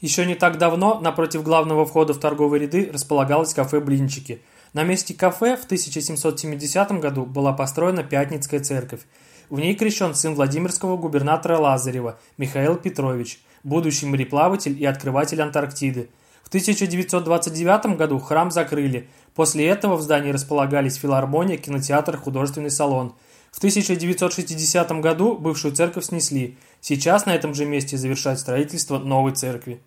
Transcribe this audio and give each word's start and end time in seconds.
Еще 0.00 0.24
не 0.24 0.34
так 0.34 0.56
давно 0.56 0.98
напротив 0.98 1.42
главного 1.42 1.84
входа 1.84 2.14
в 2.14 2.18
торговые 2.18 2.62
ряды 2.62 2.90
располагалось 2.90 3.52
кафе 3.52 3.80
«Блинчики». 3.80 4.40
На 4.72 4.82
месте 4.82 5.12
кафе 5.12 5.56
в 5.56 5.64
1770 5.64 6.92
году 7.00 7.26
была 7.26 7.52
построена 7.52 8.02
Пятницкая 8.02 8.60
церковь. 8.60 9.00
В 9.50 9.58
ней 9.58 9.74
крещен 9.74 10.14
сын 10.14 10.34
Владимирского 10.34 10.96
губернатора 10.96 11.58
Лазарева 11.58 12.18
Михаил 12.38 12.76
Петрович, 12.76 13.40
будущий 13.62 14.06
мореплаватель 14.06 14.80
и 14.80 14.86
открыватель 14.86 15.42
Антарктиды. 15.42 16.08
В 16.44 16.48
1929 16.48 17.96
году 17.98 18.18
храм 18.20 18.50
закрыли. 18.50 19.08
После 19.34 19.66
этого 19.66 19.96
в 19.96 20.02
здании 20.02 20.32
располагались 20.32 20.94
филармония, 20.94 21.58
кинотеатр, 21.58 22.16
художественный 22.16 22.70
салон. 22.70 23.14
В 23.50 23.58
1960 23.58 24.92
году 25.00 25.36
бывшую 25.36 25.74
церковь 25.74 26.04
снесли. 26.04 26.56
Сейчас 26.80 27.26
на 27.26 27.34
этом 27.34 27.54
же 27.54 27.66
месте 27.66 27.96
завершают 27.96 28.40
строительство 28.40 28.98
новой 28.98 29.32
церкви. 29.32 29.80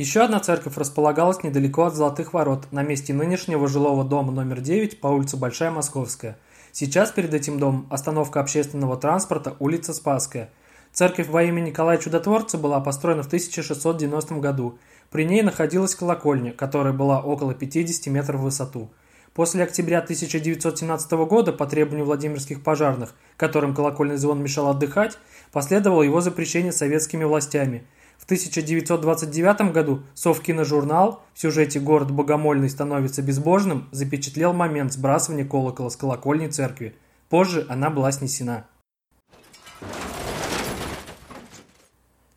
Еще 0.00 0.22
одна 0.22 0.40
церковь 0.40 0.78
располагалась 0.78 1.42
недалеко 1.42 1.84
от 1.84 1.94
Золотых 1.94 2.32
ворот, 2.32 2.72
на 2.72 2.82
месте 2.82 3.12
нынешнего 3.12 3.68
жилого 3.68 4.02
дома 4.02 4.32
номер 4.32 4.62
9 4.62 4.98
по 4.98 5.08
улице 5.08 5.36
Большая 5.36 5.70
Московская. 5.70 6.38
Сейчас 6.72 7.10
перед 7.10 7.34
этим 7.34 7.58
домом 7.58 7.86
остановка 7.90 8.40
общественного 8.40 8.96
транспорта, 8.96 9.56
улица 9.58 9.92
Спасская. 9.92 10.48
Церковь 10.94 11.28
во 11.28 11.42
имя 11.42 11.60
Николая 11.60 11.98
Чудотворца 11.98 12.56
была 12.56 12.80
построена 12.80 13.22
в 13.22 13.26
1690 13.26 14.36
году. 14.36 14.78
При 15.10 15.26
ней 15.26 15.42
находилась 15.42 15.94
колокольня, 15.94 16.52
которая 16.54 16.94
была 16.94 17.20
около 17.20 17.52
50 17.52 18.06
метров 18.06 18.40
в 18.40 18.44
высоту. 18.44 18.88
После 19.34 19.64
октября 19.64 19.98
1917 19.98 21.12
года 21.28 21.52
по 21.52 21.66
требованию 21.66 22.06
Владимирских 22.06 22.62
пожарных, 22.62 23.14
которым 23.36 23.74
колокольный 23.74 24.16
звон 24.16 24.42
мешал 24.42 24.68
отдыхать, 24.68 25.18
последовало 25.52 26.02
его 26.02 26.22
запрещение 26.22 26.72
советскими 26.72 27.24
властями– 27.24 27.84
в 28.20 28.24
1929 28.24 29.72
году 29.72 30.02
Совкиножурнал 30.14 31.22
в 31.32 31.40
сюжете 31.40 31.80
«Город 31.80 32.10
Богомольный 32.10 32.68
становится 32.68 33.22
безбожным» 33.22 33.88
запечатлел 33.92 34.52
момент 34.52 34.92
сбрасывания 34.92 35.46
колокола 35.46 35.88
с 35.88 35.96
колокольни 35.96 36.48
церкви. 36.48 36.94
Позже 37.30 37.64
она 37.70 37.88
была 37.88 38.12
снесена. 38.12 38.66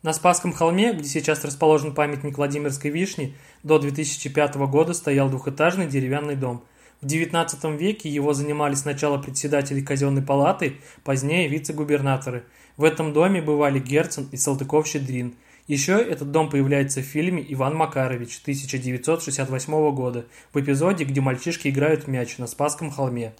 На 0.02 0.14
Спасском 0.14 0.54
холме, 0.54 0.94
где 0.94 1.06
сейчас 1.06 1.44
расположен 1.44 1.94
памятник 1.94 2.38
Владимирской 2.38 2.90
вишни, 2.90 3.36
до 3.62 3.78
2005 3.78 4.56
года 4.56 4.94
стоял 4.94 5.28
двухэтажный 5.28 5.86
деревянный 5.86 6.34
дом. 6.34 6.64
В 7.02 7.06
XIX 7.06 7.76
веке 7.76 8.08
его 8.08 8.32
занимали 8.32 8.74
сначала 8.74 9.18
председатели 9.18 9.82
казенной 9.82 10.22
палаты, 10.22 10.76
позднее 11.04 11.46
вице-губернаторы. 11.48 12.44
В 12.78 12.84
этом 12.84 13.12
доме 13.12 13.42
бывали 13.42 13.78
Герцен 13.78 14.28
и 14.32 14.38
Салтыков-Щедрин– 14.38 15.34
еще 15.66 15.94
этот 15.94 16.30
дом 16.30 16.50
появляется 16.50 17.00
в 17.00 17.04
фильме 17.04 17.42
«Иван 17.48 17.74
Макарович» 17.74 18.40
1968 18.42 19.94
года, 19.94 20.26
в 20.52 20.60
эпизоде, 20.60 21.04
где 21.04 21.22
мальчишки 21.22 21.68
играют 21.68 22.04
в 22.04 22.08
мяч 22.08 22.36
на 22.36 22.46
Спасском 22.46 22.90
холме. 22.90 23.32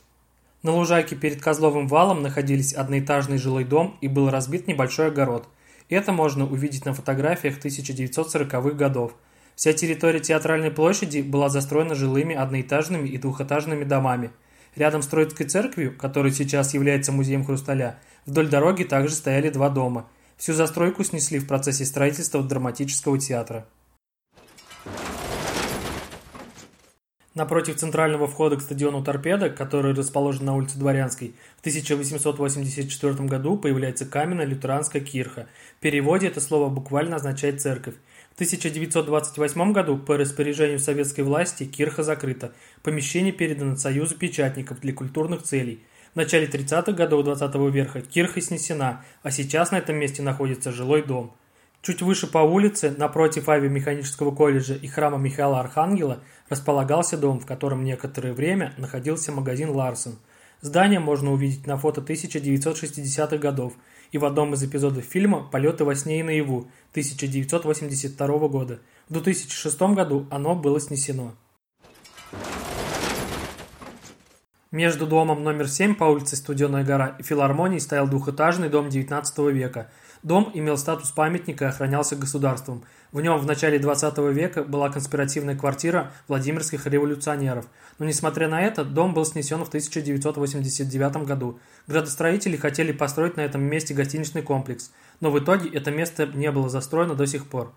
На 0.62 0.72
лужайке 0.72 1.16
перед 1.16 1.42
Козловым 1.42 1.86
валом 1.86 2.22
находились 2.22 2.72
одноэтажный 2.72 3.36
жилой 3.36 3.64
дом 3.64 3.98
и 4.00 4.08
был 4.08 4.30
разбит 4.30 4.66
небольшой 4.66 5.08
огород. 5.08 5.46
Это 5.90 6.12
можно 6.12 6.46
увидеть 6.46 6.86
на 6.86 6.94
фотографиях 6.94 7.58
1940-х 7.58 8.70
годов. 8.70 9.14
Вся 9.54 9.74
территория 9.74 10.20
Театральной 10.20 10.70
площади 10.70 11.20
была 11.20 11.50
застроена 11.50 11.94
жилыми 11.94 12.34
одноэтажными 12.34 13.06
и 13.06 13.18
двухэтажными 13.18 13.84
домами. 13.84 14.30
Рядом 14.76 15.02
с 15.02 15.06
Троицкой 15.08 15.46
церковью, 15.46 15.94
которая 15.94 16.32
сейчас 16.32 16.72
является 16.72 17.12
музеем 17.12 17.44
хрусталя, 17.44 17.98
вдоль 18.24 18.48
дороги 18.48 18.84
также 18.84 19.14
стояли 19.14 19.50
два 19.50 19.68
дома– 19.68 20.08
Всю 20.44 20.52
застройку 20.52 21.02
снесли 21.04 21.38
в 21.38 21.46
процессе 21.46 21.86
строительства 21.86 22.42
драматического 22.42 23.18
театра. 23.18 23.66
Напротив 27.34 27.76
центрального 27.76 28.26
входа 28.26 28.56
к 28.58 28.60
стадиону 28.60 29.02
«Торпеда», 29.02 29.48
который 29.48 29.94
расположен 29.94 30.44
на 30.44 30.54
улице 30.54 30.78
Дворянской, 30.78 31.34
в 31.56 31.60
1884 31.60 33.14
году 33.26 33.56
появляется 33.56 34.04
каменная 34.04 34.44
лютеранская 34.44 35.00
кирха. 35.00 35.46
В 35.78 35.80
переводе 35.80 36.26
это 36.26 36.42
слово 36.42 36.68
буквально 36.68 37.16
означает 37.16 37.62
«церковь». 37.62 37.94
В 38.32 38.34
1928 38.34 39.72
году 39.72 39.96
по 39.96 40.18
распоряжению 40.18 40.78
советской 40.78 41.22
власти 41.22 41.64
кирха 41.64 42.02
закрыта. 42.02 42.52
Помещение 42.82 43.32
передано 43.32 43.76
Союзу 43.76 44.14
печатников 44.18 44.80
для 44.80 44.92
культурных 44.92 45.42
целей– 45.42 45.82
в 46.14 46.16
начале 46.16 46.46
30-х 46.46 46.92
годов 46.92 47.24
20 47.24 47.54
-го 47.54 47.70
века 47.70 48.00
кирха 48.00 48.40
снесена, 48.40 49.04
а 49.22 49.30
сейчас 49.30 49.72
на 49.72 49.78
этом 49.78 49.96
месте 49.96 50.22
находится 50.22 50.70
жилой 50.70 51.02
дом. 51.02 51.34
Чуть 51.82 52.02
выше 52.02 52.26
по 52.26 52.38
улице, 52.38 52.94
напротив 52.96 53.48
авиамеханического 53.48 54.34
колледжа 54.34 54.74
и 54.74 54.86
храма 54.86 55.18
Михаила 55.18 55.60
Архангела, 55.60 56.20
располагался 56.48 57.18
дом, 57.18 57.40
в 57.40 57.46
котором 57.46 57.84
некоторое 57.84 58.32
время 58.32 58.72
находился 58.78 59.32
магазин 59.32 59.70
«Ларсен». 59.70 60.16
Здание 60.60 60.98
можно 60.98 61.30
увидеть 61.32 61.66
на 61.66 61.76
фото 61.76 62.00
1960-х 62.00 63.36
годов 63.36 63.74
и 64.12 64.18
в 64.18 64.24
одном 64.24 64.54
из 64.54 64.62
эпизодов 64.62 65.04
фильма 65.04 65.42
«Полеты 65.50 65.84
во 65.84 65.94
сне 65.94 66.20
и 66.20 66.22
наяву» 66.22 66.68
1982 66.92 68.48
года. 68.48 68.78
В 69.08 69.12
2006 69.12 69.82
году 69.94 70.26
оно 70.30 70.54
было 70.54 70.80
снесено. 70.80 71.34
Между 74.74 75.06
домом 75.06 75.44
номер 75.44 75.68
7 75.68 75.94
по 75.94 76.02
улице 76.02 76.34
Студеная 76.34 76.82
гора 76.82 77.14
и 77.20 77.22
филармонией 77.22 77.80
стоял 77.80 78.08
двухэтажный 78.08 78.68
дом 78.68 78.88
XIX 78.88 79.52
века. 79.52 79.88
Дом 80.24 80.50
имел 80.52 80.76
статус 80.76 81.12
памятника 81.12 81.66
и 81.66 81.68
охранялся 81.68 82.16
государством. 82.16 82.82
В 83.12 83.20
нем 83.20 83.38
в 83.38 83.46
начале 83.46 83.78
XX 83.78 84.32
века 84.32 84.64
была 84.64 84.90
конспиративная 84.90 85.54
квартира 85.54 86.10
владимирских 86.26 86.88
революционеров. 86.88 87.66
Но 88.00 88.04
несмотря 88.04 88.48
на 88.48 88.62
это, 88.62 88.84
дом 88.84 89.14
был 89.14 89.24
снесен 89.24 89.64
в 89.64 89.68
1989 89.68 91.18
году. 91.18 91.60
Градостроители 91.86 92.56
хотели 92.56 92.90
построить 92.90 93.36
на 93.36 93.42
этом 93.42 93.62
месте 93.62 93.94
гостиничный 93.94 94.42
комплекс, 94.42 94.90
но 95.20 95.30
в 95.30 95.38
итоге 95.38 95.70
это 95.70 95.92
место 95.92 96.26
не 96.26 96.50
было 96.50 96.68
застроено 96.68 97.14
до 97.14 97.28
сих 97.28 97.46
пор. 97.46 97.72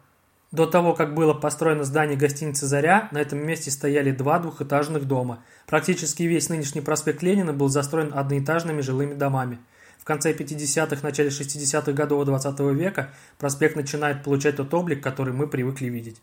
До 0.51 0.65
того, 0.65 0.93
как 0.93 1.13
было 1.13 1.33
построено 1.33 1.83
здание 1.83 2.17
гостиницы 2.17 2.67
«Заря», 2.67 3.09
на 3.11 3.17
этом 3.17 3.45
месте 3.45 3.69
стояли 3.69 4.11
два 4.11 4.39
двухэтажных 4.39 5.05
дома. 5.05 5.43
Практически 5.65 6.23
весь 6.23 6.47
нынешний 6.47 6.79
проспект 6.79 7.21
Ленина 7.21 7.51
был 7.51 7.67
застроен 7.67 8.13
одноэтажными 8.13 8.79
жилыми 8.79 9.13
домами. 9.13 9.59
В 9.99 10.05
конце 10.05 10.31
50-х, 10.31 11.01
начале 11.03 11.29
60-х 11.29 11.91
годов 11.91 12.25
20 12.25 12.59
-го 12.61 12.73
века 12.73 13.09
проспект 13.37 13.75
начинает 13.75 14.23
получать 14.23 14.55
тот 14.55 14.73
облик, 14.73 15.03
который 15.03 15.33
мы 15.33 15.47
привыкли 15.47 15.87
видеть. 15.87 16.21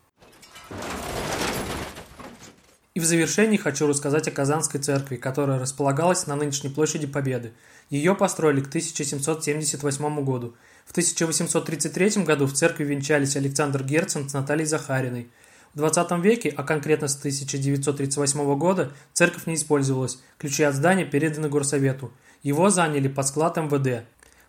И 2.94 3.00
в 3.00 3.05
завершении 3.05 3.56
хочу 3.56 3.88
рассказать 3.88 4.28
о 4.28 4.31
Казанской 4.31 4.81
церкви, 4.81 5.16
которая 5.16 5.59
располагалась 5.59 6.28
на 6.28 6.37
нынешней 6.37 6.71
площади 6.71 7.09
Победы. 7.09 7.53
Ее 7.91 8.15
построили 8.15 8.60
к 8.60 8.69
1778 8.69 10.25
году. 10.25 10.55
В 10.87 10.93
1833 10.93 12.22
году 12.22 12.47
в 12.47 12.53
церкви 12.53 12.84
венчались 12.84 13.34
Александр 13.34 13.82
Герцен 13.82 14.28
с 14.28 14.32
Натальей 14.32 14.66
Захариной. 14.66 15.28
В 15.75 15.78
20 15.78 16.22
веке, 16.22 16.55
а 16.56 16.62
конкретно 16.62 17.09
с 17.09 17.16
1938 17.16 18.56
года, 18.56 18.93
церковь 19.12 19.47
не 19.47 19.56
использовалась, 19.56 20.21
ключи 20.38 20.62
от 20.62 20.76
здания 20.76 21.05
переданы 21.05 21.49
горсовету. 21.49 22.12
Его 22.44 22.71
заняли 22.71 23.09
под 23.09 23.26
склад 23.26 23.56
МВД. 23.56 24.05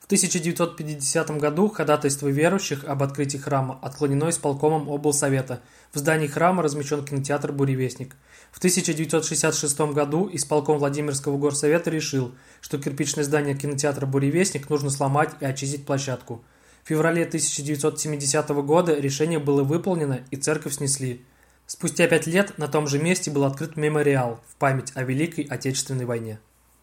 В 0.05 0.07
1950 0.07 1.31
году 1.39 1.67
ходатайство 1.67 2.27
верующих 2.27 2.83
об 2.83 3.01
открытии 3.01 3.39
храма 3.39 3.79
отклонено 3.81 4.29
исполкомом 4.29 4.87
облсовета. 4.87 5.61
В 5.91 5.97
здании 5.97 6.27
храма 6.27 6.61
размещен 6.61 7.03
кинотеатр 7.03 7.51
«Буревестник». 7.51 8.15
В 8.51 8.59
1966 8.59 9.79
году 9.95 10.29
исполком 10.31 10.77
Владимирского 10.77 11.39
горсовета 11.39 11.89
решил, 11.89 12.35
что 12.61 12.77
кирпичное 12.77 13.23
здание 13.23 13.57
кинотеатра 13.57 14.05
«Буревестник» 14.05 14.69
нужно 14.69 14.91
сломать 14.91 15.31
и 15.39 15.45
очистить 15.45 15.87
площадку. 15.87 16.43
В 16.83 16.89
феврале 16.89 17.23
1970 17.23 18.49
года 18.63 18.93
решение 18.93 19.39
было 19.39 19.63
выполнено 19.63 20.19
и 20.29 20.35
церковь 20.35 20.75
снесли. 20.75 21.25
Спустя 21.65 22.05
пять 22.05 22.27
лет 22.27 22.59
на 22.59 22.67
том 22.67 22.85
же 22.85 22.99
месте 22.99 23.31
был 23.31 23.43
открыт 23.43 23.75
мемориал 23.75 24.39
в 24.47 24.55
память 24.57 24.91
о 24.93 25.01
Великой 25.01 25.45
Отечественной 25.45 26.05
войне. 26.05 26.37